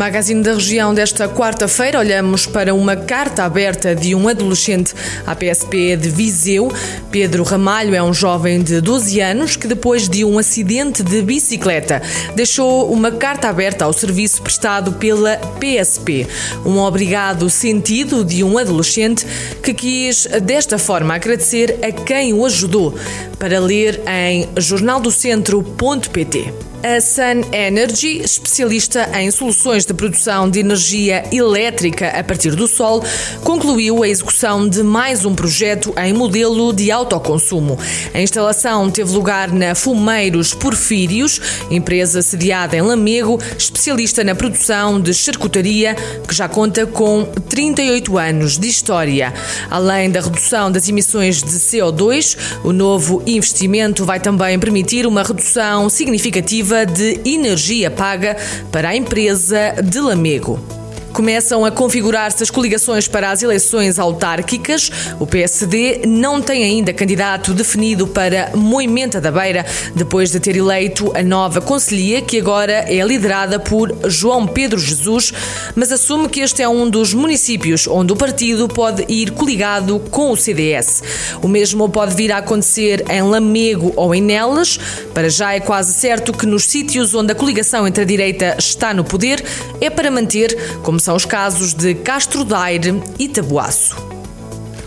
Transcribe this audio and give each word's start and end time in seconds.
Magazine 0.00 0.42
da 0.42 0.54
Região 0.54 0.94
desta 0.94 1.28
quarta-feira, 1.28 1.98
olhamos 1.98 2.46
para 2.46 2.74
uma 2.74 2.96
carta 2.96 3.44
aberta 3.44 3.94
de 3.94 4.14
um 4.14 4.28
adolescente 4.28 4.94
à 5.26 5.36
PSP 5.36 5.94
de 5.94 6.08
Viseu. 6.08 6.72
Pedro 7.10 7.42
Ramalho 7.42 7.94
é 7.94 8.02
um 8.02 8.14
jovem 8.14 8.62
de 8.62 8.80
12 8.80 9.20
anos 9.20 9.56
que, 9.56 9.68
depois 9.68 10.08
de 10.08 10.24
um 10.24 10.38
acidente 10.38 11.02
de 11.02 11.20
bicicleta, 11.20 12.00
deixou 12.34 12.90
uma 12.90 13.12
carta 13.12 13.50
aberta 13.50 13.84
ao 13.84 13.92
serviço 13.92 14.40
prestado 14.40 14.92
pela 14.92 15.36
PSP. 15.36 16.26
Um 16.64 16.78
obrigado 16.78 17.50
sentido 17.50 18.24
de 18.24 18.42
um 18.42 18.56
adolescente 18.56 19.26
que 19.62 19.74
quis, 19.74 20.24
desta 20.42 20.78
forma, 20.78 21.14
agradecer 21.14 21.78
a 21.82 21.92
quem 21.92 22.32
o 22.32 22.46
ajudou 22.46 22.94
para 23.38 23.60
ler 23.60 24.00
em 24.06 24.48
jornaldocentro.pt. 24.56 26.69
A 26.82 26.98
Sun 26.98 27.52
Energy, 27.52 28.22
especialista 28.22 29.10
em 29.18 29.30
soluções 29.30 29.84
de 29.84 29.92
produção 29.92 30.48
de 30.48 30.60
energia 30.60 31.24
elétrica 31.30 32.08
a 32.08 32.24
partir 32.24 32.54
do 32.54 32.66
sol, 32.66 33.04
concluiu 33.44 34.02
a 34.02 34.08
execução 34.08 34.66
de 34.66 34.82
mais 34.82 35.26
um 35.26 35.34
projeto 35.34 35.92
em 36.02 36.14
modelo 36.14 36.72
de 36.72 36.90
autoconsumo. 36.90 37.78
A 38.14 38.20
instalação 38.22 38.90
teve 38.90 39.12
lugar 39.12 39.52
na 39.52 39.74
Fumeiros 39.74 40.54
Porfírios, 40.54 41.38
empresa 41.70 42.22
sediada 42.22 42.78
em 42.78 42.80
Lamego, 42.80 43.38
especialista 43.58 44.24
na 44.24 44.34
produção 44.34 44.98
de 44.98 45.12
charcutaria, 45.12 45.94
que 46.26 46.34
já 46.34 46.48
conta 46.48 46.86
com 46.86 47.26
38 47.50 48.16
anos 48.16 48.58
de 48.58 48.68
história. 48.68 49.34
Além 49.70 50.10
da 50.10 50.22
redução 50.22 50.72
das 50.72 50.88
emissões 50.88 51.42
de 51.42 51.50
CO2, 51.50 52.38
o 52.64 52.72
novo 52.72 53.22
investimento 53.26 54.06
vai 54.06 54.18
também 54.18 54.58
permitir 54.58 55.06
uma 55.06 55.22
redução 55.22 55.90
significativa 55.90 56.69
de 56.70 57.20
energia 57.24 57.90
paga 57.90 58.36
para 58.70 58.90
a 58.90 58.96
empresa 58.96 59.74
de 59.82 60.00
Lamego. 60.00 60.79
Começam 61.12 61.64
a 61.64 61.70
configurar-se 61.70 62.42
as 62.42 62.50
coligações 62.50 63.08
para 63.08 63.30
as 63.30 63.42
eleições 63.42 63.98
autárquicas. 63.98 64.90
O 65.18 65.26
PSD 65.26 66.02
não 66.06 66.40
tem 66.40 66.62
ainda 66.62 66.92
candidato 66.92 67.52
definido 67.52 68.06
para 68.06 68.50
Moimenta 68.54 69.20
da 69.20 69.30
Beira, 69.30 69.66
depois 69.94 70.30
de 70.30 70.38
ter 70.38 70.56
eleito 70.56 71.12
a 71.16 71.22
nova 71.22 71.60
Conselhia, 71.60 72.22
que 72.22 72.38
agora 72.38 72.72
é 72.72 73.02
liderada 73.04 73.58
por 73.58 73.94
João 74.08 74.46
Pedro 74.46 74.78
Jesus, 74.78 75.32
mas 75.74 75.90
assume 75.90 76.28
que 76.28 76.40
este 76.40 76.62
é 76.62 76.68
um 76.68 76.88
dos 76.88 77.12
municípios 77.12 77.88
onde 77.88 78.12
o 78.12 78.16
partido 78.16 78.68
pode 78.68 79.04
ir 79.08 79.32
coligado 79.32 80.00
com 80.10 80.30
o 80.30 80.36
CDS. 80.36 81.02
O 81.42 81.48
mesmo 81.48 81.88
pode 81.88 82.14
vir 82.14 82.30
a 82.30 82.38
acontecer 82.38 83.04
em 83.10 83.22
Lamego 83.22 83.92
ou 83.96 84.14
em 84.14 84.22
Nelas. 84.22 84.78
Para 85.12 85.28
já 85.28 85.54
é 85.54 85.60
quase 85.60 85.92
certo 85.94 86.32
que 86.32 86.46
nos 86.46 86.64
sítios 86.66 87.14
onde 87.14 87.32
a 87.32 87.34
coligação 87.34 87.86
entre 87.86 88.02
a 88.02 88.06
direita 88.06 88.56
está 88.58 88.94
no 88.94 89.02
poder 89.02 89.44
é 89.80 89.90
para 89.90 90.10
manter, 90.10 90.56
como 90.82 90.99
são 91.00 91.16
os 91.16 91.24
casos 91.24 91.72
de 91.74 91.94
Castro 91.94 92.44
Daire 92.44 93.02
e 93.18 93.28
Tabuaço. 93.28 93.96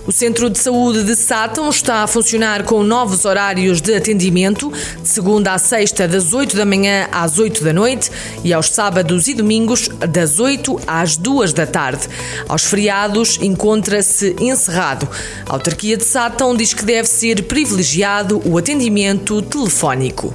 O 0.05 0.11
Centro 0.11 0.49
de 0.49 0.59
Saúde 0.59 1.03
de 1.03 1.15
Sátão 1.15 1.69
está 1.69 2.03
a 2.03 2.07
funcionar 2.07 2.63
com 2.63 2.83
novos 2.83 3.23
horários 3.23 3.79
de 3.79 3.95
atendimento, 3.95 4.71
de 5.01 5.07
segunda 5.07 5.53
à 5.53 5.57
sexta, 5.57 6.07
das 6.07 6.33
8 6.33 6.57
da 6.57 6.65
manhã 6.65 7.07
às 7.09 7.39
8 7.39 7.63
da 7.63 7.71
noite 7.71 8.11
e 8.43 8.53
aos 8.53 8.69
sábados 8.69 9.27
e 9.27 9.33
domingos, 9.33 9.87
das 10.09 10.41
8 10.41 10.81
às 10.85 11.15
2 11.15 11.53
da 11.53 11.65
tarde. 11.65 12.09
Aos 12.49 12.65
feriados, 12.65 13.39
encontra-se 13.41 14.35
encerrado. 14.41 15.07
A 15.47 15.53
autarquia 15.53 15.95
de 15.95 16.03
Sátão 16.03 16.53
diz 16.53 16.73
que 16.73 16.83
deve 16.83 17.07
ser 17.07 17.43
privilegiado 17.43 18.41
o 18.45 18.57
atendimento 18.57 19.41
telefónico. 19.41 20.33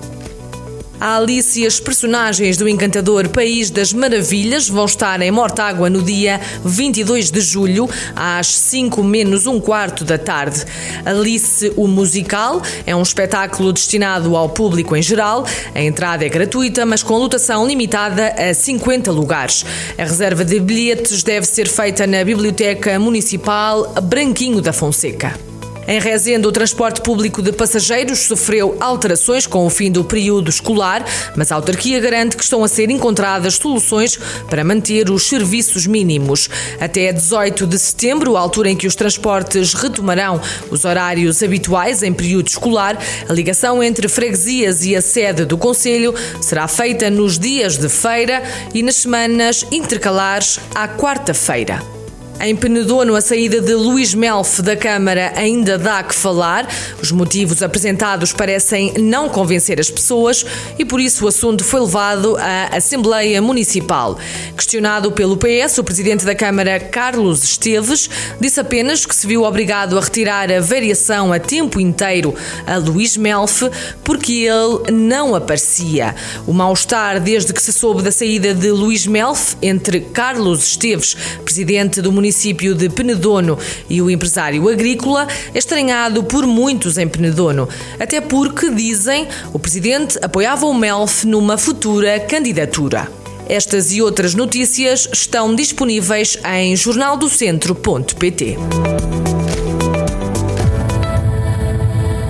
A 1.00 1.16
Alice 1.16 1.60
e 1.60 1.66
as 1.66 1.78
personagens 1.78 2.56
do 2.56 2.68
encantador 2.68 3.28
País 3.28 3.70
das 3.70 3.92
Maravilhas 3.92 4.68
vão 4.68 4.84
estar 4.84 5.22
em 5.22 5.30
Mortágua 5.30 5.88
no 5.88 6.02
dia 6.02 6.40
22 6.64 7.30
de 7.30 7.40
julho, 7.40 7.88
às 8.16 8.48
5 8.48 9.02
menos 9.04 9.46
um 9.46 9.60
quarto 9.60 10.04
da 10.04 10.18
tarde. 10.18 10.64
Alice, 11.04 11.72
o 11.76 11.86
musical, 11.86 12.60
é 12.84 12.96
um 12.96 13.02
espetáculo 13.02 13.72
destinado 13.72 14.36
ao 14.36 14.48
público 14.48 14.96
em 14.96 15.02
geral. 15.02 15.46
A 15.72 15.80
entrada 15.80 16.26
é 16.26 16.28
gratuita, 16.28 16.84
mas 16.84 17.02
com 17.02 17.16
lotação 17.16 17.66
limitada 17.66 18.34
a 18.36 18.52
50 18.52 19.12
lugares. 19.12 19.64
A 19.96 20.02
reserva 20.02 20.44
de 20.44 20.58
bilhetes 20.58 21.22
deve 21.22 21.46
ser 21.46 21.68
feita 21.68 22.06
na 22.06 22.24
Biblioteca 22.24 22.98
Municipal 22.98 23.94
Branquinho 24.02 24.60
da 24.60 24.72
Fonseca. 24.72 25.47
Em 25.88 25.98
Rezende, 25.98 26.46
o 26.46 26.52
transporte 26.52 27.00
público 27.00 27.40
de 27.40 27.50
passageiros 27.50 28.18
sofreu 28.18 28.76
alterações 28.78 29.46
com 29.46 29.64
o 29.64 29.70
fim 29.70 29.90
do 29.90 30.04
período 30.04 30.50
escolar, 30.50 31.02
mas 31.34 31.50
a 31.50 31.54
autarquia 31.54 31.98
garante 31.98 32.36
que 32.36 32.42
estão 32.42 32.62
a 32.62 32.68
ser 32.68 32.90
encontradas 32.90 33.54
soluções 33.54 34.18
para 34.50 34.62
manter 34.62 35.08
os 35.08 35.22
serviços 35.22 35.86
mínimos. 35.86 36.50
Até 36.78 37.10
18 37.10 37.66
de 37.66 37.78
setembro, 37.78 38.36
altura 38.36 38.68
em 38.68 38.76
que 38.76 38.86
os 38.86 38.94
transportes 38.94 39.72
retomarão 39.72 40.38
os 40.70 40.84
horários 40.84 41.42
habituais 41.42 42.02
em 42.02 42.12
período 42.12 42.48
escolar, 42.48 42.98
a 43.26 43.32
ligação 43.32 43.82
entre 43.82 44.08
freguesias 44.08 44.84
e 44.84 44.94
a 44.94 45.00
sede 45.00 45.46
do 45.46 45.56
Conselho 45.56 46.14
será 46.38 46.68
feita 46.68 47.08
nos 47.08 47.38
dias 47.38 47.78
de 47.78 47.88
feira 47.88 48.42
e 48.74 48.82
nas 48.82 48.96
semanas 48.96 49.64
intercalares 49.72 50.60
à 50.74 50.86
quarta-feira. 50.86 51.97
Em 52.40 52.54
Penedono, 52.54 53.16
a 53.16 53.20
saída 53.20 53.60
de 53.60 53.74
Luís 53.74 54.14
Melf 54.14 54.60
da 54.60 54.76
Câmara 54.76 55.32
ainda 55.34 55.76
dá 55.76 56.04
que 56.04 56.14
falar. 56.14 56.68
Os 57.02 57.10
motivos 57.10 57.64
apresentados 57.64 58.32
parecem 58.32 58.94
não 58.96 59.28
convencer 59.28 59.80
as 59.80 59.90
pessoas 59.90 60.46
e 60.78 60.84
por 60.84 61.00
isso 61.00 61.24
o 61.24 61.28
assunto 61.28 61.64
foi 61.64 61.80
levado 61.80 62.36
à 62.36 62.76
Assembleia 62.76 63.42
Municipal. 63.42 64.16
Questionado 64.56 65.10
pelo 65.10 65.36
PS, 65.36 65.78
o 65.78 65.84
presidente 65.84 66.24
da 66.24 66.32
Câmara, 66.32 66.78
Carlos 66.78 67.42
Esteves, 67.42 68.08
disse 68.40 68.60
apenas 68.60 69.04
que 69.04 69.16
se 69.16 69.26
viu 69.26 69.42
obrigado 69.42 69.98
a 69.98 70.00
retirar 70.00 70.52
a 70.52 70.60
variação 70.60 71.32
a 71.32 71.40
tempo 71.40 71.80
inteiro 71.80 72.36
a 72.64 72.76
Luís 72.76 73.16
Melf 73.16 73.64
porque 74.04 74.46
ele 74.46 74.92
não 74.92 75.34
aparecia. 75.34 76.14
O 76.46 76.52
mal-estar 76.52 77.20
desde 77.20 77.52
que 77.52 77.60
se 77.60 77.72
soube 77.72 78.00
da 78.00 78.12
saída 78.12 78.54
de 78.54 78.70
Luís 78.70 79.08
Melf 79.08 79.54
entre 79.60 80.02
Carlos 80.02 80.62
Esteves, 80.68 81.16
presidente 81.44 82.00
do 82.00 82.12
município, 82.12 82.27
município 82.28 82.74
de 82.74 82.90
Penedono 82.90 83.58
e 83.88 84.02
o 84.02 84.10
empresário 84.10 84.68
agrícola 84.68 85.26
é 85.54 85.58
estranhado 85.58 86.22
por 86.22 86.46
muitos 86.46 86.98
em 86.98 87.08
Penedono, 87.08 87.66
até 87.98 88.20
porque, 88.20 88.70
dizem, 88.70 89.26
o 89.50 89.58
presidente 89.58 90.18
apoiava 90.20 90.66
o 90.66 90.74
MELF 90.74 91.26
numa 91.26 91.56
futura 91.56 92.20
candidatura. 92.20 93.10
Estas 93.48 93.92
e 93.92 94.02
outras 94.02 94.34
notícias 94.34 95.08
estão 95.10 95.54
disponíveis 95.54 96.36
em 96.44 96.76
jornaldocentro.pt. 96.76 98.58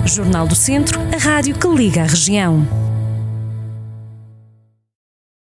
Jornal 0.05 0.47
do 0.47 0.55
Centro, 0.55 1.01
a 1.13 1.17
rádio 1.17 1.55
que 1.55 1.67
liga 1.67 2.03
a 2.03 2.05
região. 2.05 2.78